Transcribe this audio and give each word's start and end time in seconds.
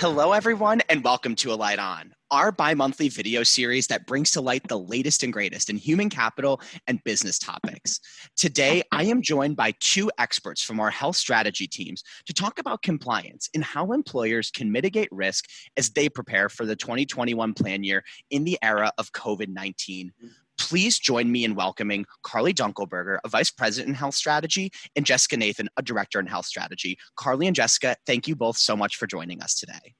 Hello, 0.00 0.32
everyone, 0.32 0.80
and 0.88 1.04
welcome 1.04 1.34
to 1.34 1.52
Alight 1.52 1.78
On, 1.78 2.14
our 2.30 2.50
bi 2.50 2.72
monthly 2.72 3.10
video 3.10 3.42
series 3.42 3.86
that 3.88 4.06
brings 4.06 4.30
to 4.30 4.40
light 4.40 4.66
the 4.66 4.78
latest 4.78 5.22
and 5.22 5.30
greatest 5.30 5.68
in 5.68 5.76
human 5.76 6.08
capital 6.08 6.58
and 6.86 7.04
business 7.04 7.38
topics. 7.38 8.00
Today, 8.34 8.82
I 8.92 9.04
am 9.04 9.20
joined 9.20 9.56
by 9.56 9.74
two 9.78 10.10
experts 10.16 10.62
from 10.62 10.80
our 10.80 10.88
health 10.88 11.16
strategy 11.16 11.66
teams 11.66 12.02
to 12.24 12.32
talk 12.32 12.58
about 12.58 12.80
compliance 12.80 13.50
and 13.52 13.62
how 13.62 13.92
employers 13.92 14.50
can 14.50 14.72
mitigate 14.72 15.10
risk 15.12 15.44
as 15.76 15.90
they 15.90 16.08
prepare 16.08 16.48
for 16.48 16.64
the 16.64 16.76
2021 16.76 17.52
plan 17.52 17.84
year 17.84 18.02
in 18.30 18.44
the 18.44 18.58
era 18.62 18.90
of 18.96 19.12
COVID 19.12 19.48
19. 19.48 20.14
Please 20.60 20.98
join 20.98 21.32
me 21.32 21.44
in 21.44 21.54
welcoming 21.54 22.04
Carly 22.22 22.52
Dunkelberger, 22.52 23.18
a 23.24 23.28
Vice 23.28 23.50
President 23.50 23.88
in 23.88 23.94
Health 23.94 24.14
Strategy, 24.14 24.70
and 24.94 25.06
Jessica 25.06 25.36
Nathan, 25.36 25.68
a 25.78 25.82
Director 25.82 26.20
in 26.20 26.26
Health 26.26 26.46
Strategy. 26.46 26.98
Carly 27.16 27.46
and 27.46 27.56
Jessica, 27.56 27.96
thank 28.06 28.28
you 28.28 28.36
both 28.36 28.58
so 28.58 28.76
much 28.76 28.96
for 28.96 29.06
joining 29.06 29.42
us 29.42 29.58
today. 29.58 29.94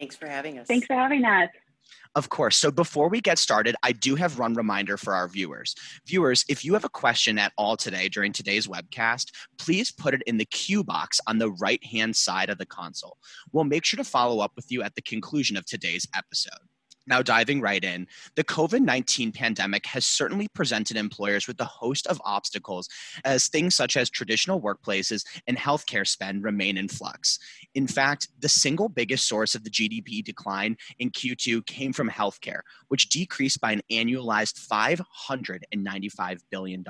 Thanks 0.00 0.16
for 0.16 0.26
having 0.26 0.58
us. 0.58 0.66
Thanks 0.66 0.86
for 0.86 0.94
having 0.94 1.24
us. 1.24 1.50
Of 2.14 2.30
course. 2.30 2.56
So 2.56 2.70
before 2.70 3.10
we 3.10 3.20
get 3.20 3.38
started, 3.38 3.76
I 3.82 3.92
do 3.92 4.14
have 4.14 4.38
one 4.38 4.54
reminder 4.54 4.96
for 4.96 5.14
our 5.14 5.28
viewers. 5.28 5.74
Viewers, 6.06 6.46
if 6.48 6.64
you 6.64 6.72
have 6.72 6.84
a 6.86 6.88
question 6.88 7.38
at 7.38 7.52
all 7.58 7.76
today 7.76 8.08
during 8.08 8.32
today's 8.32 8.66
webcast, 8.66 9.26
please 9.58 9.92
put 9.92 10.14
it 10.14 10.22
in 10.26 10.38
the 10.38 10.46
queue 10.46 10.82
box 10.82 11.20
on 11.26 11.36
the 11.36 11.50
right 11.52 11.84
hand 11.84 12.16
side 12.16 12.48
of 12.48 12.56
the 12.56 12.66
console. 12.66 13.18
We'll 13.52 13.64
make 13.64 13.84
sure 13.84 13.98
to 13.98 14.04
follow 14.04 14.40
up 14.40 14.52
with 14.56 14.72
you 14.72 14.82
at 14.82 14.94
the 14.94 15.02
conclusion 15.02 15.58
of 15.58 15.66
today's 15.66 16.08
episode. 16.16 16.65
Now, 17.08 17.22
diving 17.22 17.60
right 17.60 17.82
in, 17.82 18.08
the 18.34 18.42
COVID 18.42 18.80
19 18.80 19.30
pandemic 19.30 19.86
has 19.86 20.04
certainly 20.04 20.48
presented 20.54 20.96
employers 20.96 21.46
with 21.46 21.60
a 21.60 21.64
host 21.64 22.08
of 22.08 22.20
obstacles 22.24 22.88
as 23.24 23.46
things 23.46 23.76
such 23.76 23.96
as 23.96 24.10
traditional 24.10 24.60
workplaces 24.60 25.24
and 25.46 25.56
healthcare 25.56 26.06
spend 26.06 26.42
remain 26.42 26.76
in 26.76 26.88
flux. 26.88 27.38
In 27.76 27.86
fact, 27.86 28.28
the 28.40 28.48
single 28.48 28.88
biggest 28.88 29.28
source 29.28 29.54
of 29.54 29.62
the 29.62 29.70
GDP 29.70 30.24
decline 30.24 30.76
in 30.98 31.10
Q2 31.10 31.64
came 31.66 31.92
from 31.92 32.10
healthcare, 32.10 32.60
which 32.88 33.08
decreased 33.08 33.60
by 33.60 33.70
an 33.70 33.82
annualized 33.90 34.66
$595 34.66 36.40
billion. 36.50 36.84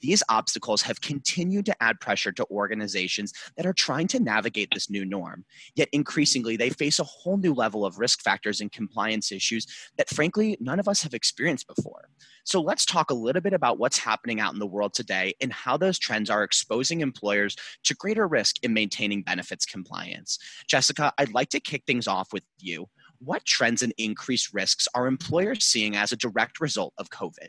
These 0.00 0.22
obstacles 0.28 0.82
have 0.82 1.00
continued 1.00 1.66
to 1.66 1.82
add 1.82 2.00
pressure 2.00 2.32
to 2.32 2.46
organizations 2.50 3.32
that 3.56 3.66
are 3.66 3.72
trying 3.72 4.08
to 4.08 4.18
navigate 4.18 4.70
this 4.72 4.90
new 4.90 5.04
norm. 5.04 5.44
Yet 5.76 5.88
increasingly, 5.92 6.56
they 6.56 6.70
face 6.70 6.98
a 6.98 7.04
whole 7.04 7.36
new 7.36 7.54
level 7.54 7.86
of 7.86 7.98
risk 7.98 8.22
factors 8.22 8.60
and 8.60 8.72
compliance 8.72 9.19
issues 9.32 9.66
that 9.98 10.08
frankly 10.08 10.56
none 10.60 10.80
of 10.80 10.88
us 10.88 11.02
have 11.02 11.14
experienced 11.14 11.66
before. 11.66 12.08
So 12.44 12.60
let's 12.60 12.86
talk 12.86 13.10
a 13.10 13.14
little 13.14 13.42
bit 13.42 13.52
about 13.52 13.78
what's 13.78 13.98
happening 13.98 14.40
out 14.40 14.52
in 14.52 14.58
the 14.58 14.66
world 14.66 14.94
today 14.94 15.34
and 15.40 15.52
how 15.52 15.76
those 15.76 15.98
trends 15.98 16.30
are 16.30 16.42
exposing 16.42 17.00
employers 17.00 17.56
to 17.84 17.94
greater 17.94 18.26
risk 18.26 18.56
in 18.62 18.72
maintaining 18.72 19.22
benefits 19.22 19.66
compliance. 19.66 20.38
Jessica, 20.66 21.12
I'd 21.18 21.34
like 21.34 21.50
to 21.50 21.60
kick 21.60 21.84
things 21.86 22.08
off 22.08 22.32
with 22.32 22.44
you. 22.58 22.86
What 23.18 23.44
trends 23.44 23.82
and 23.82 23.92
increased 23.98 24.54
risks 24.54 24.88
are 24.94 25.06
employers 25.06 25.64
seeing 25.64 25.96
as 25.96 26.12
a 26.12 26.16
direct 26.16 26.60
result 26.60 26.94
of 26.96 27.10
COVID? 27.10 27.48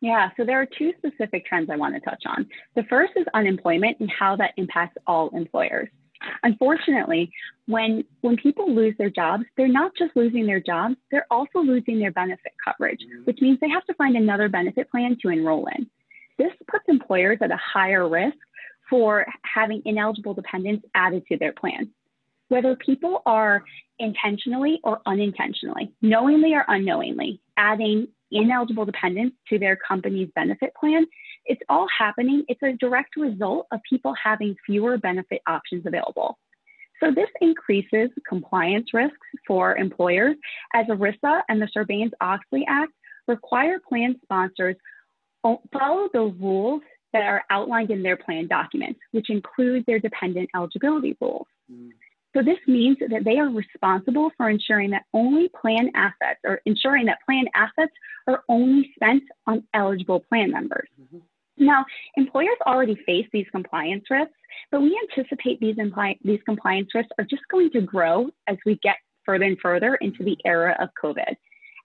Yeah, 0.00 0.30
so 0.36 0.44
there 0.44 0.60
are 0.60 0.66
two 0.66 0.92
specific 0.98 1.44
trends 1.44 1.70
I 1.70 1.76
want 1.76 1.94
to 1.94 2.00
touch 2.00 2.22
on. 2.26 2.46
The 2.76 2.84
first 2.84 3.12
is 3.16 3.26
unemployment 3.34 3.98
and 4.00 4.10
how 4.10 4.36
that 4.36 4.52
impacts 4.56 4.96
all 5.06 5.28
employers. 5.30 5.88
Unfortunately, 6.42 7.30
when 7.66 8.04
when 8.22 8.36
people 8.36 8.74
lose 8.74 8.94
their 8.98 9.10
jobs, 9.10 9.44
they're 9.56 9.68
not 9.68 9.92
just 9.98 10.16
losing 10.16 10.46
their 10.46 10.60
jobs, 10.60 10.96
they're 11.10 11.26
also 11.30 11.60
losing 11.60 11.98
their 11.98 12.12
benefit 12.12 12.52
coverage, 12.64 13.00
mm-hmm. 13.00 13.24
which 13.24 13.38
means 13.40 13.58
they 13.60 13.68
have 13.68 13.84
to 13.86 13.94
find 13.94 14.16
another 14.16 14.48
benefit 14.48 14.90
plan 14.90 15.16
to 15.22 15.28
enroll 15.28 15.68
in. 15.76 15.88
This 16.38 16.52
puts 16.70 16.84
employers 16.88 17.38
at 17.40 17.50
a 17.50 17.58
higher 17.58 18.08
risk 18.08 18.36
for 18.88 19.26
having 19.42 19.82
ineligible 19.84 20.34
dependents 20.34 20.86
added 20.94 21.26
to 21.26 21.36
their 21.36 21.52
plan. 21.52 21.90
Whether 22.48 22.76
people 22.76 23.22
are 23.26 23.62
intentionally 23.98 24.80
or 24.82 25.00
unintentionally, 25.04 25.92
knowingly 26.00 26.54
or 26.54 26.64
unknowingly, 26.66 27.40
adding 27.56 28.08
ineligible 28.30 28.84
dependents 28.84 29.36
to 29.48 29.58
their 29.58 29.76
company's 29.76 30.28
benefit 30.34 30.72
plan 30.78 31.06
it's 31.48 31.62
all 31.68 31.86
happening. 31.96 32.44
It's 32.46 32.62
a 32.62 32.74
direct 32.74 33.16
result 33.16 33.66
of 33.72 33.80
people 33.88 34.14
having 34.22 34.54
fewer 34.64 34.98
benefit 34.98 35.40
options 35.48 35.84
available. 35.86 36.38
So 37.02 37.10
this 37.10 37.28
increases 37.40 38.10
compliance 38.28 38.92
risks 38.92 39.16
for 39.46 39.76
employers 39.76 40.36
as 40.74 40.86
ERISA 40.86 41.42
and 41.48 41.60
the 41.60 41.68
Sarbanes-Oxley 41.74 42.66
Act 42.68 42.92
require 43.26 43.80
plan 43.88 44.16
sponsors 44.22 44.76
follow 45.42 46.08
the 46.12 46.34
rules 46.38 46.82
that 47.12 47.22
are 47.22 47.44
outlined 47.50 47.90
in 47.90 48.02
their 48.02 48.16
plan 48.16 48.46
documents, 48.48 49.00
which 49.12 49.30
include 49.30 49.84
their 49.86 49.98
dependent 49.98 50.50
eligibility 50.54 51.16
rules. 51.20 51.46
Mm. 51.72 51.90
So 52.36 52.42
this 52.42 52.58
means 52.66 52.98
that 53.00 53.24
they 53.24 53.38
are 53.38 53.48
responsible 53.48 54.30
for 54.36 54.50
ensuring 54.50 54.90
that 54.90 55.04
only 55.14 55.50
plan 55.60 55.90
assets 55.94 56.40
or 56.44 56.60
ensuring 56.66 57.06
that 57.06 57.18
plan 57.24 57.46
assets 57.54 57.92
are 58.26 58.42
only 58.48 58.90
spent 58.94 59.22
on 59.46 59.64
eligible 59.74 60.20
plan 60.20 60.50
members. 60.50 60.88
Mm-hmm. 61.00 61.18
Now, 61.58 61.84
employers 62.16 62.56
already 62.66 62.96
face 63.06 63.26
these 63.32 63.46
compliance 63.50 64.04
risks, 64.10 64.34
but 64.70 64.80
we 64.80 64.98
anticipate 65.10 65.58
these, 65.58 65.76
impli- 65.76 66.18
these 66.22 66.40
compliance 66.44 66.88
risks 66.94 67.10
are 67.18 67.24
just 67.24 67.42
going 67.50 67.70
to 67.72 67.80
grow 67.80 68.30
as 68.46 68.56
we 68.64 68.78
get 68.82 68.96
further 69.24 69.44
and 69.44 69.58
further 69.60 69.96
into 69.96 70.22
the 70.22 70.36
era 70.44 70.76
of 70.80 70.90
COVID. 71.02 71.34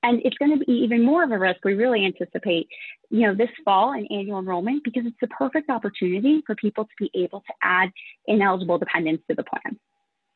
And 0.03 0.21
it's 0.25 0.37
going 0.37 0.51
to 0.51 0.65
be 0.65 0.71
even 0.71 1.03
more 1.03 1.23
of 1.23 1.31
a 1.31 1.39
risk. 1.39 1.63
We 1.63 1.75
really 1.75 2.05
anticipate, 2.05 2.67
you 3.09 3.21
know, 3.21 3.33
this 3.33 3.49
fall 3.63 3.93
in 3.93 4.05
annual 4.07 4.39
enrollment 4.39 4.83
because 4.83 5.03
it's 5.05 5.15
the 5.21 5.27
perfect 5.27 5.69
opportunity 5.69 6.43
for 6.45 6.55
people 6.55 6.83
to 6.83 6.91
be 6.99 7.09
able 7.15 7.39
to 7.39 7.53
add 7.63 7.89
ineligible 8.27 8.77
dependents 8.77 9.23
to 9.29 9.35
the 9.35 9.43
plan. 9.43 9.79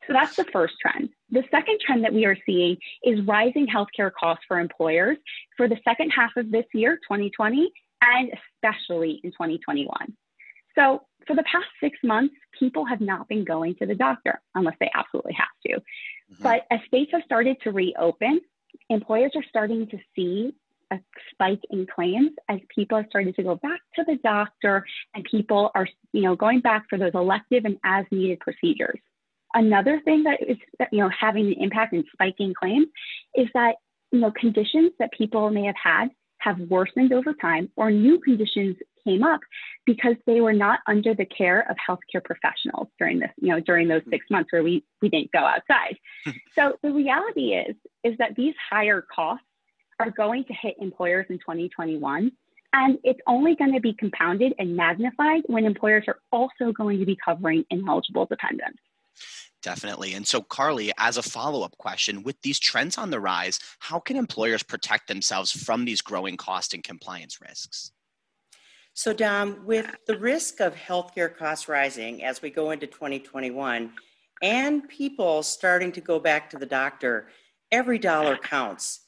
So 0.08 0.14
that's 0.14 0.36
the 0.36 0.44
first 0.44 0.74
trend. 0.80 1.10
The 1.30 1.44
second 1.50 1.80
trend 1.84 2.02
that 2.04 2.14
we 2.14 2.24
are 2.24 2.36
seeing 2.46 2.78
is 3.04 3.20
rising 3.26 3.66
healthcare 3.66 4.10
costs 4.10 4.44
for 4.48 4.58
employers 4.58 5.18
for 5.56 5.68
the 5.68 5.76
second 5.84 6.10
half 6.10 6.30
of 6.36 6.50
this 6.50 6.64
year, 6.72 6.96
2020, 6.96 7.70
and 8.00 8.30
especially 8.32 9.20
in 9.22 9.30
2021. 9.32 10.16
So, 10.74 11.02
for 11.26 11.36
the 11.36 11.42
past 11.42 11.66
six 11.78 11.98
months, 12.02 12.34
people 12.58 12.86
have 12.86 13.02
not 13.02 13.28
been 13.28 13.44
going 13.44 13.74
to 13.76 13.86
the 13.86 13.94
doctor 13.94 14.40
unless 14.54 14.76
they 14.80 14.90
absolutely 14.94 15.34
have 15.34 15.48
to. 15.66 15.74
Mm-hmm. 15.74 16.42
But 16.42 16.62
as 16.70 16.80
states 16.86 17.10
have 17.12 17.22
started 17.24 17.58
to 17.64 17.72
reopen, 17.72 18.40
employers 18.88 19.32
are 19.34 19.44
starting 19.50 19.88
to 19.88 19.98
see 20.16 20.54
a 20.90 20.98
spike 21.30 21.60
in 21.68 21.86
claims 21.86 22.30
as 22.48 22.60
people 22.74 22.96
are 22.96 23.06
starting 23.10 23.34
to 23.34 23.42
go 23.42 23.56
back 23.56 23.80
to 23.96 24.04
the 24.06 24.16
doctor 24.24 24.86
and 25.14 25.22
people 25.24 25.70
are 25.74 25.86
you 26.12 26.22
know 26.22 26.34
going 26.34 26.60
back 26.60 26.86
for 26.88 26.96
those 26.96 27.12
elective 27.12 27.66
and 27.66 27.76
as 27.84 28.06
needed 28.10 28.40
procedures 28.40 28.98
another 29.54 30.00
thing 30.04 30.24
that 30.24 30.38
is 30.46 30.56
you 30.92 31.00
know 31.00 31.10
having 31.18 31.46
an 31.46 31.54
impact 31.58 31.92
in 31.92 32.04
spiking 32.12 32.54
claims 32.54 32.86
is 33.34 33.48
that 33.54 33.76
you 34.12 34.20
know 34.20 34.30
conditions 34.32 34.92
that 34.98 35.12
people 35.12 35.50
may 35.50 35.64
have 35.64 35.76
had 35.82 36.08
have 36.38 36.58
worsened 36.60 37.12
over 37.12 37.32
time 37.34 37.68
or 37.76 37.90
new 37.90 38.18
conditions 38.20 38.76
came 39.04 39.22
up 39.22 39.40
because 39.86 40.14
they 40.26 40.40
were 40.40 40.52
not 40.52 40.80
under 40.86 41.14
the 41.14 41.24
care 41.24 41.68
of 41.70 41.76
healthcare 41.76 42.22
professionals 42.22 42.88
during 42.98 43.18
this, 43.18 43.30
you 43.40 43.48
know, 43.48 43.60
during 43.60 43.88
those 43.88 44.02
six 44.10 44.24
hmm. 44.28 44.34
months 44.34 44.52
where 44.52 44.62
we, 44.62 44.84
we 45.02 45.08
didn't 45.08 45.32
go 45.32 45.40
outside. 45.40 45.96
Hmm. 46.24 46.30
so 46.54 46.78
the 46.82 46.92
reality 46.92 47.54
is, 47.54 47.74
is 48.04 48.16
that 48.18 48.34
these 48.36 48.54
higher 48.70 49.04
costs 49.14 49.44
are 50.00 50.10
going 50.10 50.44
to 50.44 50.52
hit 50.52 50.76
employers 50.80 51.26
in 51.28 51.38
2021. 51.38 52.30
And 52.72 52.98
it's 53.02 53.20
only 53.26 53.56
going 53.56 53.72
to 53.72 53.80
be 53.80 53.94
compounded 53.94 54.52
and 54.58 54.76
magnified 54.76 55.42
when 55.46 55.64
employers 55.64 56.04
are 56.06 56.18
also 56.30 56.70
going 56.72 56.98
to 57.00 57.06
be 57.06 57.16
covering 57.24 57.64
ineligible 57.70 58.26
dependents. 58.26 58.78
Definitely. 59.62 60.14
And 60.14 60.26
so, 60.26 60.40
Carly, 60.40 60.92
as 60.98 61.16
a 61.16 61.22
follow 61.22 61.62
up 61.62 61.76
question, 61.78 62.22
with 62.22 62.40
these 62.42 62.58
trends 62.58 62.96
on 62.96 63.10
the 63.10 63.20
rise, 63.20 63.58
how 63.80 63.98
can 63.98 64.16
employers 64.16 64.62
protect 64.62 65.08
themselves 65.08 65.50
from 65.50 65.84
these 65.84 66.00
growing 66.00 66.36
cost 66.36 66.74
and 66.74 66.84
compliance 66.84 67.40
risks? 67.40 67.92
So, 68.94 69.12
Dom, 69.12 69.64
with 69.64 69.86
the 70.06 70.18
risk 70.18 70.60
of 70.60 70.74
healthcare 70.74 71.34
costs 71.34 71.68
rising 71.68 72.24
as 72.24 72.40
we 72.40 72.50
go 72.50 72.70
into 72.70 72.86
2021 72.86 73.92
and 74.42 74.88
people 74.88 75.42
starting 75.42 75.92
to 75.92 76.00
go 76.00 76.18
back 76.18 76.50
to 76.50 76.58
the 76.58 76.66
doctor, 76.66 77.28
every 77.72 77.98
dollar 77.98 78.36
counts. 78.36 79.00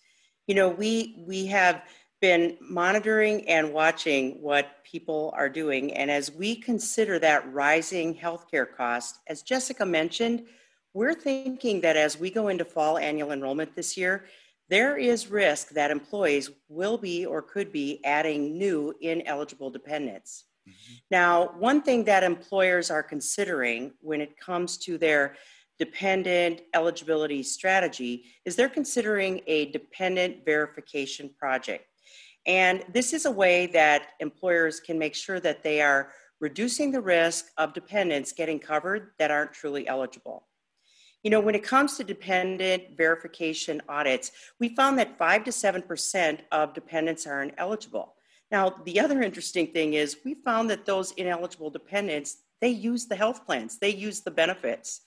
You 0.46 0.54
know, 0.54 0.68
we 0.68 1.24
we 1.26 1.46
have 1.46 1.82
been 2.20 2.56
monitoring 2.60 3.48
and 3.48 3.72
watching 3.72 4.40
what 4.42 4.84
people 4.84 5.32
are 5.36 5.48
doing. 5.48 5.94
And 5.94 6.10
as 6.10 6.30
we 6.30 6.54
consider 6.54 7.18
that 7.18 7.50
rising 7.52 8.14
healthcare 8.14 8.66
cost, 8.70 9.20
as 9.26 9.42
Jessica 9.42 9.86
mentioned, 9.86 10.44
we're 10.92 11.14
thinking 11.14 11.80
that 11.80 11.96
as 11.96 12.18
we 12.18 12.30
go 12.30 12.48
into 12.48 12.64
fall 12.64 12.98
annual 12.98 13.32
enrollment 13.32 13.74
this 13.74 13.96
year, 13.96 14.26
there 14.68 14.96
is 14.96 15.28
risk 15.28 15.70
that 15.70 15.90
employees 15.90 16.50
will 16.68 16.98
be 16.98 17.26
or 17.26 17.42
could 17.42 17.72
be 17.72 18.00
adding 18.04 18.56
new 18.56 18.94
ineligible 19.00 19.70
dependents. 19.70 20.44
Mm-hmm. 20.68 20.94
Now, 21.10 21.54
one 21.58 21.82
thing 21.82 22.04
that 22.04 22.22
employers 22.22 22.90
are 22.90 23.02
considering 23.02 23.92
when 24.00 24.20
it 24.20 24.38
comes 24.38 24.78
to 24.78 24.98
their 24.98 25.36
dependent 25.78 26.60
eligibility 26.74 27.42
strategy 27.42 28.24
is 28.44 28.54
they're 28.54 28.68
considering 28.68 29.40
a 29.46 29.70
dependent 29.72 30.44
verification 30.44 31.30
project. 31.38 31.86
And 32.46 32.84
this 32.92 33.12
is 33.12 33.26
a 33.26 33.30
way 33.30 33.66
that 33.68 34.08
employers 34.20 34.80
can 34.80 34.98
make 34.98 35.14
sure 35.14 35.40
that 35.40 35.62
they 35.62 35.80
are 35.80 36.12
reducing 36.40 36.90
the 36.90 37.00
risk 37.00 37.46
of 37.58 37.74
dependents 37.74 38.32
getting 38.32 38.58
covered 38.58 39.10
that 39.18 39.30
aren't 39.30 39.52
truly 39.52 39.86
eligible. 39.86 40.46
You 41.22 41.30
know, 41.30 41.40
when 41.40 41.54
it 41.54 41.62
comes 41.62 41.98
to 41.98 42.04
dependent 42.04 42.96
verification 42.96 43.82
audits, 43.88 44.32
we 44.58 44.74
found 44.74 44.98
that 44.98 45.18
5 45.18 45.44
to 45.44 45.50
7% 45.50 46.40
of 46.50 46.72
dependents 46.72 47.26
are 47.26 47.42
ineligible. 47.42 48.14
Now, 48.50 48.70
the 48.84 48.98
other 48.98 49.22
interesting 49.22 49.66
thing 49.68 49.94
is 49.94 50.16
we 50.24 50.34
found 50.34 50.70
that 50.70 50.86
those 50.86 51.12
ineligible 51.12 51.68
dependents, 51.68 52.38
they 52.60 52.70
use 52.70 53.06
the 53.06 53.16
health 53.16 53.44
plans, 53.44 53.78
they 53.78 53.90
use 53.90 54.22
the 54.22 54.30
benefits. 54.30 55.02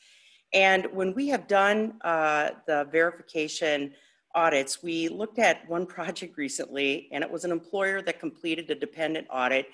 And 0.54 0.86
when 0.94 1.16
we 1.16 1.30
have 1.30 1.48
done 1.48 1.96
uh, 2.02 2.52
the 2.68 2.88
verification 2.92 3.94
audits, 4.36 4.84
we 4.84 5.10
looked 5.10 5.40
at 5.40 5.68
one 5.70 5.86
project 5.98 6.38
recently, 6.38 7.10
and 7.12 7.24
it 7.24 7.32
was 7.32 7.46
an 7.46 7.52
employer 7.52 8.02
that 8.02 8.20
completed 8.20 8.70
a 8.70 8.76
dependent 8.76 9.28
audit. 9.30 9.68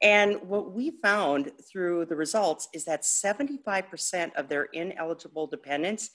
And 0.00 0.40
what 0.42 0.72
we 0.72 0.90
found 1.02 1.52
through 1.70 2.06
the 2.06 2.16
results 2.16 2.68
is 2.74 2.84
that 2.86 3.02
75% 3.02 4.34
of 4.34 4.48
their 4.48 4.64
ineligible 4.64 5.46
dependents 5.46 6.10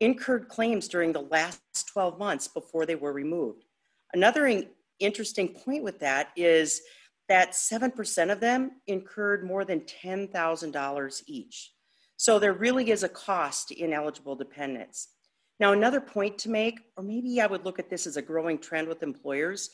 incurred 0.00 0.48
claims 0.48 0.88
during 0.88 1.12
the 1.12 1.22
last 1.22 1.60
12 1.86 2.18
months 2.18 2.48
before 2.48 2.86
they 2.86 2.96
were 2.96 3.12
removed. 3.12 3.64
Another 4.12 4.64
interesting 4.98 5.48
point 5.48 5.84
with 5.84 6.00
that 6.00 6.30
is 6.36 6.82
that 7.28 7.52
7% 7.52 8.32
of 8.32 8.40
them 8.40 8.72
incurred 8.86 9.44
more 9.44 9.64
than 9.64 9.80
$10,000 9.80 11.22
each. 11.26 11.72
So 12.16 12.38
there 12.38 12.54
really 12.54 12.90
is 12.90 13.02
a 13.02 13.08
cost 13.08 13.68
to 13.68 13.80
ineligible 13.80 14.34
dependents. 14.34 15.08
Now, 15.60 15.72
another 15.72 16.00
point 16.00 16.38
to 16.38 16.50
make, 16.50 16.80
or 16.96 17.02
maybe 17.02 17.40
I 17.40 17.46
would 17.46 17.64
look 17.64 17.78
at 17.78 17.90
this 17.90 18.06
as 18.06 18.16
a 18.16 18.22
growing 18.22 18.58
trend 18.58 18.86
with 18.86 19.02
employers. 19.02 19.70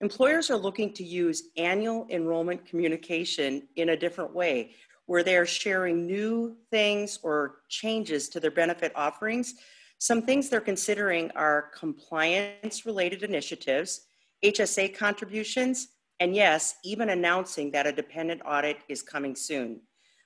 Employers 0.00 0.50
are 0.50 0.56
looking 0.56 0.92
to 0.94 1.04
use 1.04 1.50
annual 1.56 2.06
enrollment 2.08 2.64
communication 2.66 3.68
in 3.76 3.90
a 3.90 3.96
different 3.96 4.34
way, 4.34 4.72
where 5.04 5.22
they're 5.22 5.46
sharing 5.46 6.06
new 6.06 6.56
things 6.70 7.18
or 7.22 7.56
changes 7.68 8.30
to 8.30 8.40
their 8.40 8.50
benefit 8.50 8.92
offerings. 8.94 9.54
Some 9.98 10.22
things 10.22 10.48
they're 10.48 10.60
considering 10.60 11.30
are 11.32 11.70
compliance 11.74 12.86
related 12.86 13.22
initiatives, 13.22 14.06
HSA 14.42 14.96
contributions, 14.96 15.88
and 16.18 16.34
yes, 16.34 16.76
even 16.82 17.10
announcing 17.10 17.70
that 17.72 17.86
a 17.86 17.92
dependent 17.92 18.40
audit 18.44 18.78
is 18.88 19.02
coming 19.02 19.36
soon. 19.36 19.82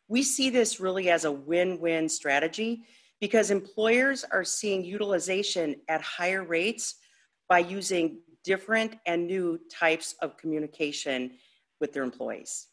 We 0.06 0.22
see 0.22 0.50
this 0.50 0.78
really 0.78 1.10
as 1.10 1.24
a 1.24 1.32
win 1.32 1.80
win 1.80 2.08
strategy 2.08 2.84
because 3.20 3.50
employers 3.50 4.24
are 4.30 4.44
seeing 4.44 4.84
utilization 4.84 5.76
at 5.88 6.00
higher 6.00 6.42
rates 6.42 6.96
by 7.48 7.58
using 7.58 8.20
different 8.44 8.96
and 9.06 9.26
new 9.26 9.60
types 9.70 10.14
of 10.22 10.36
communication 10.36 11.32
with 11.80 11.92
their 11.92 12.02
employees. 12.02 12.68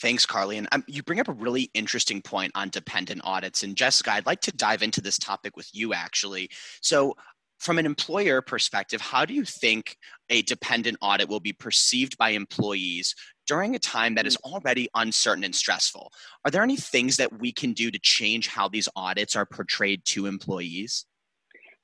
Thanks, 0.00 0.24
Carly. 0.24 0.58
And 0.58 0.68
um, 0.70 0.84
you 0.86 1.02
bring 1.02 1.18
up 1.18 1.28
a 1.28 1.32
really 1.32 1.70
interesting 1.74 2.22
point 2.22 2.52
on 2.54 2.68
dependent 2.68 3.20
audits. 3.24 3.64
And 3.64 3.76
Jessica, 3.76 4.12
I'd 4.12 4.26
like 4.26 4.40
to 4.42 4.52
dive 4.52 4.82
into 4.82 5.00
this 5.00 5.18
topic 5.18 5.56
with 5.56 5.68
you 5.72 5.92
actually. 5.92 6.50
So, 6.80 7.16
from 7.58 7.80
an 7.80 7.86
employer 7.86 8.40
perspective, 8.40 9.00
how 9.00 9.24
do 9.24 9.34
you 9.34 9.44
think 9.44 9.96
a 10.30 10.42
dependent 10.42 10.96
audit 11.00 11.28
will 11.28 11.40
be 11.40 11.52
perceived 11.52 12.16
by 12.16 12.30
employees 12.30 13.16
during 13.48 13.74
a 13.74 13.78
time 13.78 14.14
that 14.14 14.26
is 14.26 14.36
mm. 14.36 14.52
already 14.52 14.88
uncertain 14.94 15.42
and 15.42 15.54
stressful? 15.54 16.12
Are 16.44 16.50
there 16.50 16.62
any 16.62 16.76
things 16.76 17.16
that 17.16 17.40
we 17.40 17.50
can 17.50 17.72
do 17.72 17.90
to 17.90 17.98
change 17.98 18.46
how 18.46 18.68
these 18.68 18.88
audits 18.94 19.34
are 19.34 19.46
portrayed 19.46 20.04
to 20.06 20.26
employees? 20.26 21.06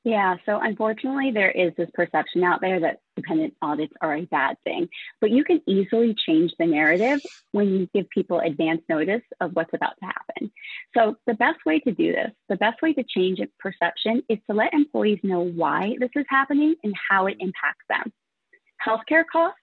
Yeah, 0.05 0.37
so 0.45 0.61
unfortunately, 0.61 1.31
there 1.31 1.51
is 1.51 1.73
this 1.79 1.89
perception 1.95 2.45
out 2.45 2.61
there 2.61 2.79
that 2.81 2.99
dependent 3.17 3.55
audits 3.63 3.95
are 4.03 4.15
a 4.15 4.27
bad 4.27 4.59
thing, 4.63 4.91
but 5.19 5.31
you 5.31 5.45
can 5.45 5.63
easily 5.67 6.15
change 6.15 6.53
the 6.59 6.67
narrative 6.67 7.23
when 7.53 7.71
you 7.71 7.89
give 7.95 8.11
people 8.11 8.39
advance 8.41 8.83
notice 8.87 9.23
of 9.41 9.53
what's 9.55 9.73
about 9.73 9.95
to 10.01 10.05
happen. 10.05 10.53
So, 10.95 11.17
the 11.27 11.33
best 11.33 11.65
way 11.65 11.81
to 11.81 11.93
do 11.93 12.13
this, 12.13 12.33
the 12.51 12.57
best 12.57 12.83
way 12.83 12.93
to 12.93 13.03
change 13.03 13.41
perception 13.59 14.23
is 14.29 14.37
to 14.51 14.55
let 14.55 14.75
employees 14.75 15.21
know 15.23 15.41
why 15.41 15.97
this 15.99 16.11
is 16.15 16.27
happening 16.29 16.75
and 16.85 16.95
how 17.09 17.27
it 17.27 17.39
impacts 17.41 17.87
them. 17.89 18.13
Healthcare 18.87 19.25
costs, 19.33 19.59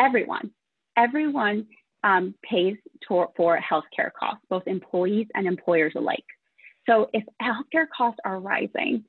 everyone, 0.00 0.52
everyone 0.96 1.66
um, 2.04 2.34
pays 2.42 2.76
to, 3.08 3.26
for 3.36 3.58
healthcare 3.58 4.12
costs, 4.18 4.44
both 4.48 4.64
employees 4.66 5.26
and 5.34 5.46
employers 5.46 5.92
alike. 5.96 6.24
So, 6.88 7.08
if 7.12 7.24
healthcare 7.40 7.86
costs 7.96 8.18
are 8.24 8.40
rising, 8.40 9.04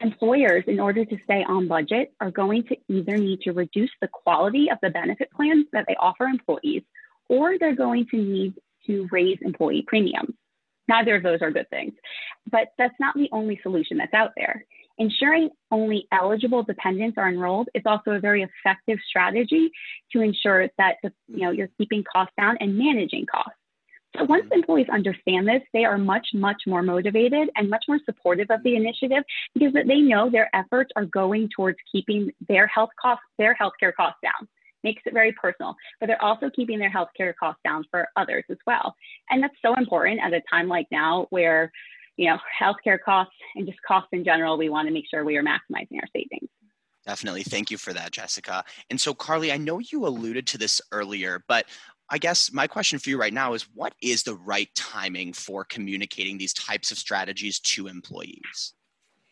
employers, 0.00 0.64
in 0.66 0.78
order 0.78 1.04
to 1.04 1.16
stay 1.24 1.42
on 1.42 1.66
budget, 1.66 2.12
are 2.20 2.30
going 2.30 2.64
to 2.64 2.76
either 2.88 3.16
need 3.16 3.40
to 3.42 3.52
reduce 3.52 3.90
the 4.00 4.08
quality 4.08 4.68
of 4.70 4.78
the 4.82 4.90
benefit 4.90 5.30
plans 5.32 5.66
that 5.72 5.86
they 5.88 5.96
offer 5.96 6.24
employees, 6.24 6.82
or 7.28 7.58
they're 7.58 7.74
going 7.74 8.06
to 8.10 8.16
need 8.16 8.54
to 8.86 9.08
raise 9.10 9.38
employee 9.42 9.84
premiums. 9.86 10.34
Neither 10.88 11.16
of 11.16 11.24
those 11.24 11.42
are 11.42 11.50
good 11.50 11.68
things. 11.70 11.94
But 12.50 12.68
that's 12.78 12.94
not 13.00 13.14
the 13.16 13.28
only 13.32 13.58
solution 13.62 13.96
that's 13.96 14.14
out 14.14 14.32
there. 14.36 14.64
Ensuring 14.98 15.50
only 15.70 16.06
eligible 16.12 16.62
dependents 16.62 17.18
are 17.18 17.28
enrolled 17.28 17.68
is 17.74 17.82
also 17.84 18.12
a 18.12 18.20
very 18.20 18.42
effective 18.42 18.98
strategy 19.08 19.70
to 20.12 20.20
ensure 20.20 20.68
that 20.78 20.96
the, 21.02 21.12
you 21.28 21.40
know, 21.40 21.50
you're 21.50 21.68
keeping 21.78 22.02
costs 22.10 22.32
down 22.38 22.56
and 22.60 22.78
managing 22.78 23.26
costs. 23.26 23.58
So 24.18 24.24
once 24.24 24.44
mm-hmm. 24.44 24.54
employees 24.54 24.86
understand 24.90 25.46
this, 25.46 25.62
they 25.72 25.84
are 25.84 25.98
much, 25.98 26.28
much 26.32 26.62
more 26.66 26.82
motivated 26.82 27.50
and 27.56 27.68
much 27.68 27.84
more 27.88 27.98
supportive 28.04 28.46
of 28.50 28.62
the 28.62 28.76
initiative 28.76 29.22
because 29.54 29.74
they 29.74 30.00
know 30.00 30.30
their 30.30 30.48
efforts 30.54 30.90
are 30.96 31.04
going 31.04 31.50
towards 31.54 31.78
keeping 31.90 32.32
their 32.48 32.66
health 32.66 32.90
costs, 33.00 33.24
their 33.38 33.54
healthcare 33.60 33.94
costs 33.94 34.18
down. 34.22 34.48
Makes 34.84 35.02
it 35.06 35.14
very 35.14 35.32
personal, 35.32 35.74
but 35.98 36.06
they're 36.06 36.22
also 36.22 36.48
keeping 36.48 36.78
their 36.78 36.92
healthcare 36.92 37.34
costs 37.38 37.60
down 37.64 37.84
for 37.90 38.08
others 38.16 38.44
as 38.50 38.58
well. 38.66 38.94
And 39.30 39.42
that's 39.42 39.56
so 39.60 39.74
important 39.74 40.20
at 40.22 40.32
a 40.32 40.40
time 40.48 40.68
like 40.68 40.86
now 40.92 41.26
where, 41.30 41.72
you 42.16 42.28
know, 42.28 42.38
healthcare 42.60 42.98
costs 43.02 43.34
and 43.54 43.66
just 43.66 43.80
costs 43.86 44.08
in 44.12 44.24
general, 44.24 44.56
we 44.56 44.68
want 44.68 44.88
to 44.88 44.94
make 44.94 45.04
sure 45.10 45.24
we 45.24 45.36
are 45.36 45.42
maximizing 45.42 45.96
our 46.00 46.08
savings. 46.14 46.48
Definitely. 47.06 47.44
Thank 47.44 47.70
you 47.70 47.78
for 47.78 47.92
that, 47.92 48.10
Jessica. 48.10 48.64
And 48.90 49.00
so, 49.00 49.14
Carly, 49.14 49.52
I 49.52 49.58
know 49.58 49.78
you 49.78 50.06
alluded 50.06 50.46
to 50.48 50.58
this 50.58 50.80
earlier, 50.90 51.44
but 51.46 51.66
I 52.10 52.18
guess 52.18 52.52
my 52.52 52.66
question 52.66 52.98
for 52.98 53.10
you 53.10 53.18
right 53.18 53.32
now 53.32 53.54
is 53.54 53.68
what 53.74 53.94
is 54.02 54.22
the 54.22 54.34
right 54.34 54.68
timing 54.74 55.32
for 55.32 55.64
communicating 55.64 56.38
these 56.38 56.52
types 56.52 56.90
of 56.90 56.98
strategies 56.98 57.60
to 57.60 57.86
employees? 57.86 58.74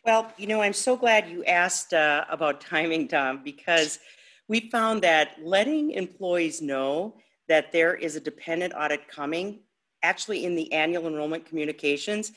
Well, 0.05 0.31
you 0.37 0.47
know, 0.47 0.61
I'm 0.61 0.73
so 0.73 0.97
glad 0.97 1.29
you 1.29 1.45
asked 1.45 1.95
uh, 1.95 2.25
about 2.29 2.61
timing, 2.61 3.09
Tom, 3.09 3.41
because 3.43 3.99
we 4.49 4.69
found 4.71 5.03
that 5.03 5.37
letting 5.43 5.93
employees 5.93 6.61
know 6.61 7.17
that 7.49 7.73
there 7.73 7.95
is 7.95 8.15
a 8.15 8.21
dependent 8.21 8.75
audit 8.77 9.09
coming, 9.09 9.61
actually 10.03 10.45
in 10.45 10.55
the 10.55 10.73
annual 10.73 11.07
enrollment 11.07 11.47
communications, 11.47 12.33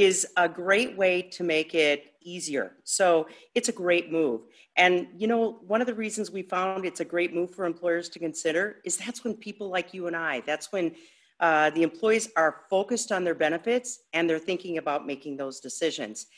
is 0.00 0.26
a 0.38 0.48
great 0.48 0.96
way 0.96 1.20
to 1.20 1.44
make 1.44 1.74
it 1.74 2.14
easier. 2.22 2.72
So 2.84 3.26
it's 3.54 3.68
a 3.68 3.72
great 3.72 4.10
move. 4.10 4.40
And 4.78 5.08
you 5.18 5.26
know, 5.26 5.58
one 5.66 5.82
of 5.82 5.86
the 5.86 5.94
reasons 5.94 6.30
we 6.30 6.40
found 6.40 6.86
it's 6.86 7.00
a 7.00 7.04
great 7.04 7.34
move 7.34 7.54
for 7.54 7.66
employers 7.66 8.08
to 8.10 8.18
consider 8.18 8.76
is 8.82 8.96
that's 8.96 9.24
when 9.24 9.34
people 9.34 9.68
like 9.68 9.92
you 9.92 10.06
and 10.06 10.16
I, 10.16 10.40
that's 10.40 10.72
when 10.72 10.94
uh, 11.38 11.68
the 11.70 11.82
employees 11.82 12.30
are 12.34 12.62
focused 12.70 13.12
on 13.12 13.24
their 13.24 13.34
benefits 13.34 14.00
and 14.14 14.28
they're 14.28 14.38
thinking 14.38 14.78
about 14.78 15.06
making 15.06 15.36
those 15.36 15.60
decisions. 15.60 16.28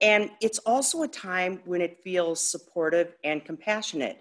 And 0.00 0.32
it's 0.40 0.58
also 0.58 1.04
a 1.04 1.08
time 1.08 1.60
when 1.64 1.80
it 1.80 2.00
feels 2.02 2.44
supportive 2.44 3.14
and 3.22 3.44
compassionate. 3.44 4.20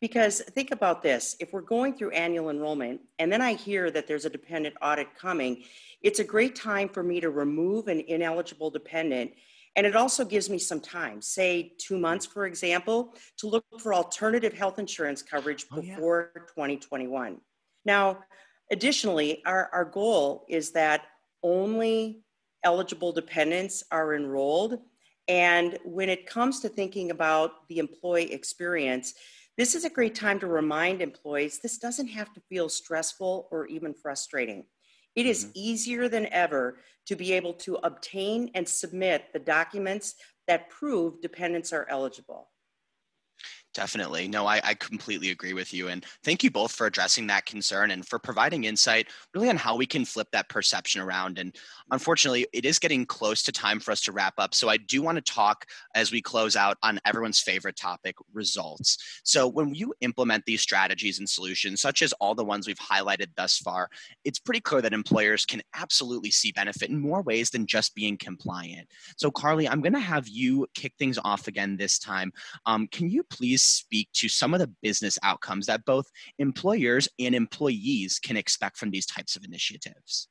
Because 0.00 0.40
think 0.40 0.70
about 0.70 1.02
this 1.02 1.36
if 1.40 1.52
we're 1.52 1.60
going 1.60 1.94
through 1.94 2.10
annual 2.10 2.50
enrollment 2.50 3.00
and 3.18 3.30
then 3.30 3.42
I 3.42 3.52
hear 3.52 3.90
that 3.90 4.06
there's 4.06 4.24
a 4.24 4.30
dependent 4.30 4.76
audit 4.80 5.14
coming, 5.14 5.64
it's 6.02 6.20
a 6.20 6.24
great 6.24 6.56
time 6.56 6.88
for 6.88 7.02
me 7.02 7.20
to 7.20 7.30
remove 7.30 7.88
an 7.88 8.00
ineligible 8.00 8.70
dependent 8.70 9.32
and 9.76 9.86
it 9.86 9.94
also 9.94 10.24
gives 10.24 10.50
me 10.50 10.58
some 10.58 10.80
time, 10.80 11.22
say 11.22 11.74
two 11.78 11.96
months, 11.96 12.26
for 12.26 12.46
example, 12.46 13.14
to 13.38 13.46
look 13.46 13.64
for 13.80 13.94
alternative 13.94 14.52
health 14.52 14.78
insurance 14.78 15.22
coverage 15.22 15.68
before 15.68 16.32
oh, 16.36 16.40
yeah. 16.40 16.46
2021. 16.54 17.40
Now, 17.84 18.18
additionally, 18.70 19.42
our, 19.46 19.70
our 19.72 19.84
goal 19.84 20.44
is 20.48 20.72
that 20.72 21.06
only 21.42 22.22
eligible 22.64 23.12
dependents 23.12 23.84
are 23.90 24.14
enrolled. 24.14 24.78
And 25.28 25.78
when 25.84 26.08
it 26.08 26.26
comes 26.26 26.60
to 26.60 26.68
thinking 26.68 27.12
about 27.12 27.68
the 27.68 27.78
employee 27.78 28.32
experience, 28.32 29.14
this 29.60 29.74
is 29.74 29.84
a 29.84 29.90
great 29.90 30.14
time 30.14 30.40
to 30.40 30.46
remind 30.46 31.02
employees 31.02 31.58
this 31.58 31.76
doesn't 31.76 32.06
have 32.06 32.32
to 32.32 32.40
feel 32.48 32.66
stressful 32.66 33.46
or 33.50 33.66
even 33.66 33.92
frustrating. 33.92 34.64
It 35.14 35.26
is 35.26 35.44
mm-hmm. 35.44 35.52
easier 35.54 36.08
than 36.08 36.32
ever 36.32 36.78
to 37.04 37.14
be 37.14 37.34
able 37.34 37.52
to 37.54 37.78
obtain 37.82 38.50
and 38.54 38.66
submit 38.66 39.26
the 39.34 39.38
documents 39.38 40.14
that 40.48 40.70
prove 40.70 41.20
dependents 41.20 41.74
are 41.74 41.86
eligible. 41.90 42.48
Definitely. 43.72 44.26
No, 44.26 44.46
I, 44.46 44.60
I, 44.64 44.74
completely 44.74 45.30
agree 45.30 45.52
with 45.52 45.72
you. 45.72 45.88
And 45.88 46.04
thank 46.24 46.42
you 46.42 46.50
both 46.50 46.72
for 46.72 46.86
addressing 46.86 47.28
that 47.28 47.46
concern 47.46 47.92
and 47.92 48.04
for 48.04 48.18
providing 48.18 48.64
insight 48.64 49.06
really 49.32 49.48
on 49.48 49.56
how 49.56 49.76
we 49.76 49.86
can 49.86 50.04
flip 50.04 50.26
that 50.32 50.48
perception 50.48 51.00
around. 51.00 51.38
And 51.38 51.54
unfortunately, 51.92 52.48
it 52.52 52.64
is 52.64 52.80
getting 52.80 53.06
close 53.06 53.44
to 53.44 53.52
time 53.52 53.78
for 53.78 53.92
us 53.92 54.00
to 54.02 54.12
wrap 54.12 54.34
up. 54.38 54.56
So 54.56 54.68
I 54.68 54.76
do 54.76 55.02
want 55.02 55.24
to 55.24 55.32
talk 55.32 55.66
as 55.94 56.10
we 56.10 56.20
close 56.20 56.56
out 56.56 56.78
on 56.82 56.98
everyone's 57.04 57.38
favorite 57.38 57.76
topic 57.76 58.16
results. 58.32 58.98
So 59.22 59.46
when 59.46 59.72
you 59.72 59.94
implement 60.00 60.46
these 60.46 60.62
strategies 60.62 61.20
and 61.20 61.28
solutions, 61.28 61.80
such 61.80 62.02
as 62.02 62.12
all 62.14 62.34
the 62.34 62.44
ones 62.44 62.66
we've 62.66 62.76
highlighted 62.76 63.28
thus 63.36 63.58
far, 63.58 63.88
it's 64.24 64.40
pretty 64.40 64.60
clear 64.60 64.82
that 64.82 64.92
employers 64.92 65.46
can 65.46 65.62
absolutely 65.76 66.32
see 66.32 66.50
benefit 66.50 66.90
in 66.90 66.98
more 66.98 67.22
ways 67.22 67.50
than 67.50 67.66
just 67.66 67.94
being 67.94 68.16
compliant. 68.16 68.88
So, 69.16 69.30
Carly, 69.30 69.68
I'm 69.68 69.80
going 69.80 69.92
to 69.92 70.00
have 70.00 70.26
you 70.26 70.66
kick 70.74 70.94
things 70.98 71.20
off 71.24 71.46
again 71.46 71.76
this 71.76 72.00
time. 72.00 72.32
Um, 72.66 72.88
can 72.88 73.08
you 73.08 73.22
please 73.22 73.59
speak 73.62 74.08
to 74.14 74.28
some 74.28 74.54
of 74.54 74.60
the 74.60 74.72
business 74.82 75.18
outcomes 75.22 75.66
that 75.66 75.84
both 75.84 76.06
employers 76.38 77.08
and 77.18 77.34
employees 77.34 78.18
can 78.18 78.36
expect 78.36 78.76
from 78.76 78.90
these 78.90 79.06
types 79.06 79.36
of 79.36 79.44
initiatives? 79.44 80.28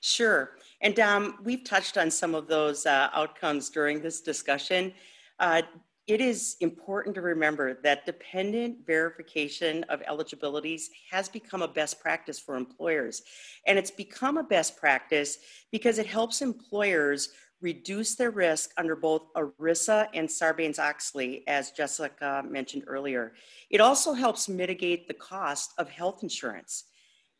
Sure. 0.00 0.52
And 0.80 0.98
um, 0.98 1.38
we've 1.42 1.64
touched 1.64 1.98
on 1.98 2.10
some 2.10 2.34
of 2.34 2.48
those 2.48 2.86
uh, 2.86 3.10
outcomes 3.12 3.68
during 3.68 4.00
this 4.00 4.22
discussion. 4.22 4.94
Uh, 5.38 5.62
it 6.06 6.20
is 6.20 6.56
important 6.60 7.14
to 7.14 7.20
remember 7.20 7.78
that 7.82 8.06
dependent 8.06 8.84
verification 8.86 9.84
of 9.84 10.02
eligibilities 10.08 10.90
has 11.10 11.28
become 11.28 11.62
a 11.62 11.68
best 11.68 12.00
practice 12.00 12.38
for 12.38 12.56
employers. 12.56 13.22
And 13.66 13.78
it's 13.78 13.92
become 13.92 14.38
a 14.38 14.42
best 14.42 14.76
practice 14.76 15.38
because 15.70 15.98
it 15.98 16.06
helps 16.06 16.42
employers 16.42 17.28
reduce 17.60 18.14
their 18.14 18.30
risk 18.30 18.70
under 18.76 18.96
both 18.96 19.32
ERISA 19.34 20.08
and 20.14 20.28
Sarbanes-Oxley, 20.28 21.44
as 21.46 21.72
Jessica 21.72 22.42
mentioned 22.48 22.84
earlier. 22.86 23.32
It 23.68 23.80
also 23.80 24.12
helps 24.12 24.48
mitigate 24.48 25.06
the 25.06 25.14
cost 25.14 25.72
of 25.78 25.88
health 25.88 26.22
insurance. 26.22 26.84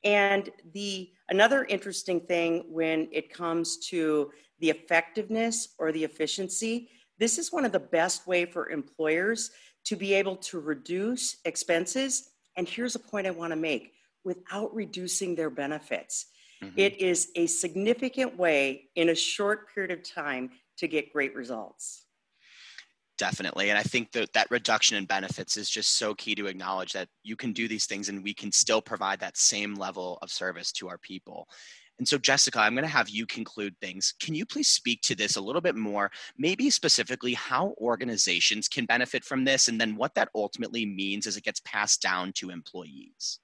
And 0.05 0.51
the 0.73 1.11
another 1.29 1.65
interesting 1.65 2.21
thing 2.21 2.65
when 2.69 3.09
it 3.13 3.33
comes 3.33 3.79
to 3.89 4.31
the 4.59 4.71
effectiveness 4.71 5.69
or 5.79 5.93
the 5.93 6.05
efficiency, 6.05 6.89
this 7.19 7.39
is 7.39 7.53
one 7.53 7.65
of 7.65 7.73
the 7.73 7.81
best 7.81 8.27
way 8.27 8.45
for 8.45 8.71
employers 8.71 9.51
to 9.85 9.97
be 9.97 10.15
able 10.15 10.37
to 10.37 10.61
reduce 10.61 11.37
expenses. 11.45 12.31
And 12.57 12.69
here's 12.69 12.95
a 12.95 12.99
point 12.99 13.27
I 13.27 13.31
want 13.31 13.53
to 13.53 13.57
make 13.57 13.93
without 14.25 14.75
reducing 14.75 15.35
their 15.35 15.51
benefits. 15.51 16.27
Mm-hmm. 16.63 16.79
It 16.79 17.01
is 17.01 17.31
a 17.37 17.47
significant 17.47 18.37
way 18.37 18.89
in 18.95 19.09
a 19.09 19.15
short 19.15 19.73
period 19.75 19.91
of 19.91 20.03
time 20.03 20.51
to 20.79 20.89
get 20.89 21.13
great 21.13 21.35
results. 21.35 22.05
Definitely. 23.19 23.69
And 23.69 23.79
I 23.79 23.83
think 23.83 24.13
that 24.13 24.33
that 24.33 24.51
reduction 24.51 24.97
in 24.97 25.05
benefits 25.05 25.59
is 25.59 25.69
just 25.69 25.99
so 25.99 26.15
key 26.15 26.35
to 26.37 26.47
acknowledge 26.47 26.93
that 26.95 27.09
you 27.23 27.37
can 27.37 27.53
do 27.53 27.69
these 27.69 27.85
things 27.85 28.09
and 28.09 28.25
we 28.25 28.33
can 28.33 28.51
still 28.51 28.81
provide 28.81 29.21
that 29.21 29.37
same 29.37 29.75
level 29.75 30.19
of 30.23 30.31
service 30.31 30.73
to 30.73 30.89
our 30.89 30.97
people. 30.97 31.47
And 31.99 32.09
so, 32.09 32.17
Jessica, 32.17 32.61
I'm 32.61 32.73
going 32.73 32.83
to 32.83 32.89
have 32.89 33.11
you 33.11 33.27
conclude 33.27 33.77
things. 33.79 34.15
Can 34.23 34.35
you 34.35 34.47
please 34.47 34.69
speak 34.69 35.03
to 35.03 35.15
this 35.15 35.37
a 35.37 35.41
little 35.41 35.61
bit 35.61 35.77
more, 35.77 36.11
maybe 36.39 36.71
specifically 36.71 37.35
how 37.35 37.75
organizations 37.79 38.69
can 38.69 38.87
benefit 38.87 39.23
from 39.23 39.45
this, 39.45 39.69
and 39.69 39.79
then 39.79 39.97
what 39.97 40.15
that 40.15 40.31
ultimately 40.35 40.87
means 40.87 41.27
as 41.27 41.37
it 41.37 41.45
gets 41.45 41.61
passed 41.61 42.01
down 42.01 42.33
to 42.37 42.49
employees? 42.49 43.41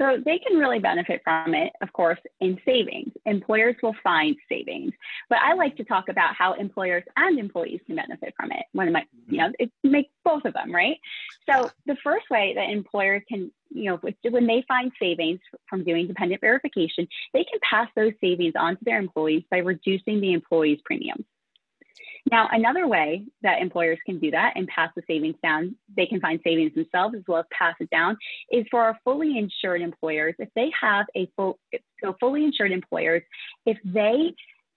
So 0.00 0.16
they 0.24 0.38
can 0.38 0.56
really 0.56 0.78
benefit 0.78 1.20
from 1.22 1.54
it, 1.54 1.72
of 1.82 1.92
course, 1.92 2.18
in 2.40 2.58
savings. 2.64 3.12
Employers 3.26 3.76
will 3.82 3.94
find 4.02 4.34
savings. 4.48 4.92
But 5.28 5.40
I 5.42 5.52
like 5.52 5.76
to 5.76 5.84
talk 5.84 6.08
about 6.08 6.34
how 6.34 6.54
employers 6.54 7.04
and 7.16 7.38
employees 7.38 7.80
can 7.86 7.96
benefit 7.96 8.32
from 8.34 8.50
it. 8.50 8.64
When 8.72 8.88
it 8.88 8.92
might, 8.92 9.08
you 9.28 9.38
know, 9.38 9.52
it 9.58 9.70
makes 9.84 10.08
both 10.24 10.46
of 10.46 10.54
them, 10.54 10.74
right? 10.74 10.96
So 11.50 11.70
the 11.84 11.96
first 12.02 12.30
way 12.30 12.54
that 12.56 12.70
employers 12.70 13.22
can, 13.28 13.52
you 13.68 13.90
know, 13.90 14.00
when 14.30 14.46
they 14.46 14.64
find 14.66 14.90
savings 14.98 15.40
from 15.68 15.84
doing 15.84 16.06
dependent 16.06 16.40
verification, 16.40 17.06
they 17.34 17.44
can 17.44 17.60
pass 17.68 17.88
those 17.94 18.12
savings 18.22 18.54
on 18.58 18.78
to 18.78 18.84
their 18.84 18.98
employees 18.98 19.42
by 19.50 19.58
reducing 19.58 20.22
the 20.22 20.32
employee's 20.32 20.80
premiums. 20.84 21.26
Now, 22.30 22.48
another 22.52 22.86
way 22.86 23.24
that 23.42 23.62
employers 23.62 23.98
can 24.04 24.18
do 24.18 24.30
that 24.32 24.52
and 24.56 24.66
pass 24.68 24.90
the 24.96 25.02
savings 25.06 25.36
down, 25.42 25.76
they 25.96 26.06
can 26.06 26.20
find 26.20 26.40
savings 26.44 26.74
themselves 26.74 27.14
as 27.16 27.22
well 27.26 27.40
as 27.40 27.46
pass 27.56 27.74
it 27.80 27.90
down, 27.90 28.16
is 28.50 28.66
for 28.70 28.80
our 28.80 28.98
fully 29.04 29.38
insured 29.38 29.80
employers. 29.80 30.34
If 30.38 30.48
they 30.54 30.70
have 30.80 31.06
a 31.16 31.30
full, 31.36 31.58
so 32.02 32.16
fully 32.20 32.44
insured 32.44 32.72
employers, 32.72 33.22
if 33.66 33.78
they 33.84 34.34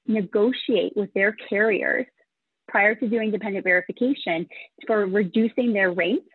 negotiate 0.08 0.94
with 0.96 1.14
their 1.14 1.36
carriers 1.50 2.06
prior 2.68 2.96
to 2.96 3.08
doing 3.08 3.32
dependent 3.32 3.64
verification 3.64 4.48
for 4.88 5.06
reducing 5.06 5.74
their 5.74 5.92
rates, 5.92 6.28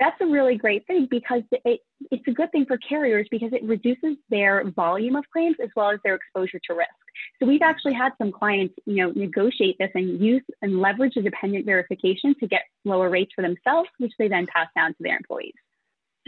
that's 0.00 0.20
a 0.20 0.26
really 0.26 0.56
great 0.56 0.86
thing 0.86 1.08
because 1.10 1.42
it, 1.50 1.80
it's 2.10 2.26
a 2.26 2.32
good 2.32 2.52
thing 2.52 2.66
for 2.66 2.78
carriers 2.78 3.26
because 3.30 3.52
it 3.52 3.64
reduces 3.64 4.16
their 4.30 4.68
volume 4.70 5.16
of 5.16 5.24
claims 5.32 5.56
as 5.62 5.70
well 5.74 5.90
as 5.90 5.98
their 6.04 6.14
exposure 6.14 6.60
to 6.68 6.74
risk. 6.74 6.90
So 7.40 7.46
we've 7.46 7.62
actually 7.62 7.94
had 7.94 8.12
some 8.18 8.30
clients, 8.30 8.74
you 8.86 8.96
know, 8.96 9.10
negotiate 9.10 9.76
this 9.78 9.90
and 9.94 10.20
use 10.20 10.44
and 10.62 10.80
leverage 10.80 11.16
a 11.16 11.22
dependent 11.22 11.66
verification 11.66 12.34
to 12.40 12.46
get 12.46 12.62
lower 12.84 13.10
rates 13.10 13.32
for 13.34 13.42
themselves, 13.42 13.88
which 13.98 14.12
they 14.18 14.28
then 14.28 14.46
pass 14.46 14.68
down 14.76 14.90
to 14.90 14.96
their 15.00 15.16
employees. 15.16 15.54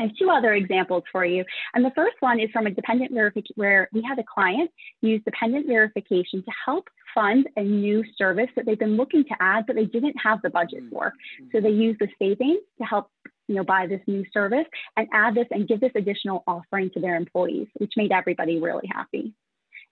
I 0.01 0.05
have 0.05 0.17
two 0.19 0.31
other 0.31 0.55
examples 0.55 1.05
for 1.13 1.25
you. 1.25 1.45
And 1.75 1.85
the 1.85 1.93
first 1.95 2.17
one 2.21 2.41
is 2.41 2.49
from 2.53 2.67
a 2.67 2.71
dependent 2.71 3.13
verification 3.13 3.53
where 3.57 3.89
we 3.93 4.03
had 4.03 4.19
a 4.19 4.25
client 4.25 4.71
use 5.03 5.21
dependent 5.25 5.67
verification 5.67 6.43
to 6.43 6.51
help 6.65 6.89
fund 7.15 7.49
a 7.57 7.63
new 7.63 8.03
service 8.17 8.49
that 8.57 8.65
they've 8.65 8.79
been 8.79 8.97
looking 8.97 9.25
to 9.25 9.35
add, 9.41 9.67
but 9.67 9.77
they 9.77 9.85
didn't 9.85 10.17
have 10.23 10.41
the 10.43 10.49
budget 10.49 10.85
for. 10.91 11.13
Mm-hmm. 11.43 11.49
So 11.53 11.61
they 11.61 11.71
used 11.71 12.01
the 12.01 12.09
savings 12.19 12.61
to 12.79 12.85
help 12.85 13.11
you 13.51 13.57
know, 13.57 13.65
buy 13.65 13.85
this 13.89 14.01
new 14.07 14.25
service 14.33 14.67
and 14.97 15.09
add 15.13 15.35
this 15.35 15.49
and 15.51 15.67
give 15.67 15.81
this 15.81 15.91
additional 15.97 16.45
offering 16.47 16.89
to 16.91 17.01
their 17.01 17.17
employees, 17.17 17.67
which 17.79 17.91
made 17.97 18.13
everybody 18.13 18.61
really 18.61 18.89
happy. 18.89 19.35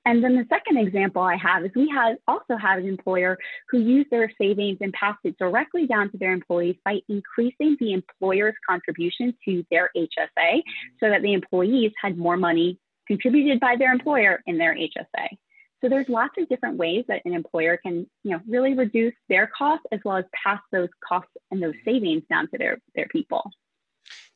And 0.06 0.22
then 0.22 0.36
the 0.36 0.46
second 0.48 0.78
example 0.78 1.22
I 1.22 1.36
have 1.36 1.64
is 1.64 1.72
we 1.74 1.90
had 1.92 2.18
also 2.28 2.56
had 2.56 2.78
an 2.78 2.86
employer 2.86 3.36
who 3.68 3.80
used 3.80 4.10
their 4.10 4.30
savings 4.40 4.78
and 4.80 4.92
passed 4.92 5.18
it 5.24 5.36
directly 5.38 5.88
down 5.88 6.08
to 6.12 6.18
their 6.18 6.32
employees 6.32 6.76
by 6.84 7.00
increasing 7.08 7.76
the 7.80 7.94
employer's 7.94 8.54
contribution 8.64 9.34
to 9.44 9.64
their 9.72 9.90
HSA 9.96 10.62
so 11.00 11.10
that 11.10 11.22
the 11.22 11.32
employees 11.32 11.90
had 12.00 12.16
more 12.16 12.36
money 12.36 12.78
contributed 13.08 13.58
by 13.58 13.74
their 13.76 13.92
employer 13.92 14.40
in 14.46 14.56
their 14.56 14.76
HSA. 14.76 15.36
So 15.80 15.88
there's 15.88 16.08
lots 16.08 16.34
of 16.38 16.48
different 16.48 16.76
ways 16.76 17.04
that 17.08 17.22
an 17.24 17.34
employer 17.34 17.76
can, 17.76 18.08
you 18.24 18.32
know, 18.32 18.40
really 18.48 18.74
reduce 18.74 19.14
their 19.28 19.50
costs 19.56 19.86
as 19.92 20.00
well 20.04 20.16
as 20.16 20.24
pass 20.32 20.60
those 20.72 20.88
costs 21.06 21.30
and 21.50 21.62
those 21.62 21.74
savings 21.84 22.22
down 22.28 22.48
to 22.50 22.58
their, 22.58 22.78
their 22.94 23.06
people. 23.06 23.48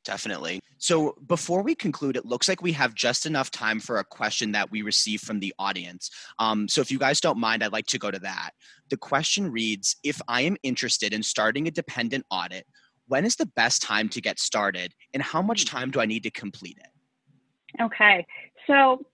Definitely. 0.05 0.61
So 0.79 1.17
before 1.27 1.63
we 1.63 1.75
conclude, 1.75 2.17
it 2.17 2.27
looks 2.27 2.49
like 2.49 2.61
we 2.61 2.73
have 2.73 2.95
just 2.95 3.25
enough 3.25 3.51
time 3.51 3.79
for 3.79 3.99
a 3.99 4.05
question 4.05 4.53
that 4.53 4.71
we 4.71 4.83
received 4.83 5.25
from 5.25 5.39
the 5.39 5.55
audience. 5.59 6.11
Um, 6.41 6.69
so 6.69 6.81
if 6.81 6.91
you 6.91 6.99
guys 6.99 7.21
don't 7.21 7.39
mind, 7.39 7.63
I'd 7.63 7.73
like 7.73 7.87
to 7.87 7.99
go 7.99 8.11
to 8.11 8.19
that. 8.21 8.51
The 8.91 8.97
question 8.97 9.51
reads 9.51 9.97
If 10.03 10.21
I 10.27 10.43
am 10.43 10.57
interested 10.65 11.13
in 11.13 11.23
starting 11.23 11.69
a 11.69 11.71
dependent 11.71 12.27
audit, 12.31 12.67
when 13.07 13.25
is 13.25 13.37
the 13.37 13.47
best 13.47 13.83
time 13.83 14.09
to 14.11 14.21
get 14.21 14.41
started 14.41 14.93
and 15.15 15.23
how 15.23 15.41
much 15.41 15.63
hmm. 15.63 15.77
time 15.77 15.91
do 15.91 16.01
I 16.01 16.07
need 16.07 16.25
to 16.25 16.31
complete 16.31 16.79
it? 16.79 17.83
Okay. 17.83 18.27
So 18.67 19.07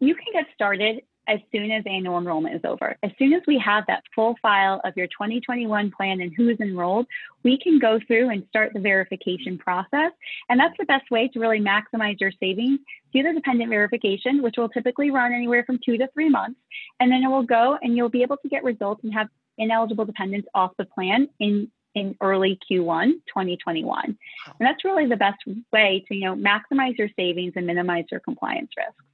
you 0.00 0.14
can 0.14 0.32
get 0.32 0.46
started 0.54 1.00
as 1.28 1.40
soon 1.52 1.70
as 1.70 1.82
annual 1.86 2.18
enrollment 2.18 2.54
is 2.54 2.60
over. 2.64 2.96
As 3.02 3.10
soon 3.18 3.32
as 3.32 3.42
we 3.46 3.58
have 3.58 3.84
that 3.86 4.02
full 4.14 4.36
file 4.42 4.80
of 4.84 4.96
your 4.96 5.06
2021 5.06 5.90
plan 5.90 6.20
and 6.20 6.32
who's 6.36 6.58
enrolled, 6.60 7.06
we 7.42 7.58
can 7.58 7.78
go 7.78 7.98
through 8.06 8.30
and 8.30 8.44
start 8.48 8.72
the 8.72 8.80
verification 8.80 9.58
process. 9.58 10.12
And 10.48 10.58
that's 10.58 10.76
the 10.78 10.84
best 10.84 11.10
way 11.10 11.28
to 11.28 11.40
really 11.40 11.60
maximize 11.60 12.20
your 12.20 12.32
savings. 12.40 12.80
Do 13.12 13.22
the 13.22 13.32
dependent 13.32 13.70
verification, 13.70 14.42
which 14.42 14.56
will 14.58 14.68
typically 14.68 15.10
run 15.10 15.32
anywhere 15.32 15.64
from 15.64 15.78
two 15.84 15.96
to 15.98 16.08
three 16.12 16.28
months. 16.28 16.60
And 17.00 17.10
then 17.10 17.22
it 17.22 17.28
will 17.28 17.42
go 17.42 17.78
and 17.80 17.96
you'll 17.96 18.08
be 18.08 18.22
able 18.22 18.36
to 18.38 18.48
get 18.48 18.64
results 18.64 19.02
and 19.04 19.12
have 19.14 19.28
ineligible 19.58 20.04
dependents 20.04 20.48
off 20.54 20.72
the 20.78 20.84
plan 20.84 21.28
in 21.38 21.70
in 21.94 22.16
early 22.20 22.58
Q1 22.68 23.12
2021. 23.28 24.04
And 24.04 24.16
that's 24.58 24.84
really 24.84 25.06
the 25.06 25.16
best 25.16 25.38
way 25.72 26.04
to, 26.08 26.14
you 26.14 26.24
know, 26.24 26.34
maximize 26.34 26.98
your 26.98 27.08
savings 27.16 27.52
and 27.56 27.66
minimize 27.66 28.04
your 28.10 28.20
compliance 28.20 28.70
risks. 28.76 29.04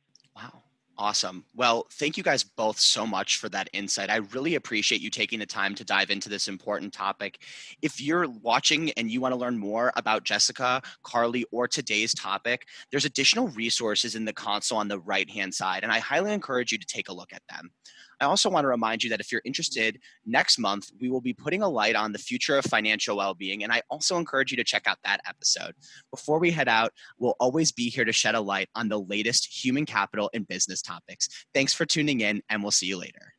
Awesome. 1.01 1.47
Well, 1.55 1.87
thank 1.93 2.19
you 2.19 2.23
guys 2.23 2.45
both 2.45 2.79
so 2.79 3.07
much 3.07 3.39
for 3.39 3.49
that 3.49 3.71
insight. 3.73 4.11
I 4.11 4.17
really 4.17 4.55
appreciate 4.57 5.01
you 5.01 5.09
taking 5.09 5.39
the 5.39 5.47
time 5.47 5.75
to 5.77 5.85
dive 5.85 6.11
into 6.11 6.29
this 6.29 6.47
important 6.47 6.93
topic. 6.93 7.43
If 7.81 8.03
you're 8.03 8.29
watching 8.29 8.91
and 8.99 9.11
you 9.11 9.19
want 9.19 9.33
to 9.33 9.41
learn 9.41 9.57
more 9.57 9.93
about 9.97 10.25
Jessica, 10.25 10.83
Carly, 11.03 11.47
or 11.53 11.67
today's 11.67 12.13
topic, 12.13 12.67
there's 12.91 13.07
additional 13.07 13.49
resources 13.49 14.15
in 14.15 14.27
the 14.27 14.35
console 14.35 14.77
on 14.77 14.89
the 14.89 14.99
right 14.99 15.29
hand 15.31 15.55
side, 15.55 15.85
and 15.85 15.91
I 15.91 16.01
highly 16.01 16.35
encourage 16.35 16.71
you 16.71 16.77
to 16.77 16.87
take 16.87 17.09
a 17.09 17.15
look 17.15 17.33
at 17.33 17.43
them. 17.49 17.71
I 18.21 18.27
also 18.27 18.51
want 18.51 18.65
to 18.65 18.69
remind 18.69 19.03
you 19.03 19.11
that 19.11 19.21
if 19.21 19.33
you're 19.33 19.43
interested, 19.45 19.99
next 20.27 20.59
month 20.59 20.91
we 21.01 21.09
will 21.09 21.21
be 21.21 21.33
putting 21.33 21.63
a 21.63 21.69
light 21.69 21.97
on 21.97 22.13
the 22.13 22.19
future 22.19 22.57
of 22.57 22.65
financial 22.65 23.17
well 23.17 23.35
being. 23.35 23.65
And 23.65 23.73
I 23.73 23.83
also 23.91 24.17
encourage 24.17 24.51
you 24.51 24.57
to 24.59 24.65
check 24.65 24.87
out 24.87 24.99
that 25.05 25.21
episode. 25.27 25.75
Before 26.11 26.39
we 26.39 26.51
head 26.51 26.69
out, 26.69 26.93
we'll 27.19 27.37
always 27.41 27.73
be 27.73 27.89
here 27.89 28.05
to 28.05 28.13
shed 28.13 28.35
a 28.35 28.41
light 28.41 28.69
on 28.75 28.89
the 28.89 29.01
latest 29.01 29.65
human 29.65 29.87
capital 29.87 30.31
and 30.35 30.47
business 30.47 30.83
topics. 30.83 31.29
Thanks 31.55 31.75
for 31.75 31.87
tuning 31.87 32.21
in, 32.21 32.43
and 32.49 32.63
we'll 32.63 32.71
see 32.71 32.87
you 32.87 32.99
later. 32.99 33.35